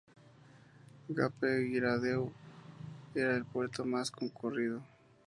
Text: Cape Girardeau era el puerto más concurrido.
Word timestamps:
Cape 1.15 1.63
Girardeau 1.67 2.33
era 3.13 3.35
el 3.35 3.45
puerto 3.45 3.85
más 3.85 4.09
concurrido. 4.09 4.81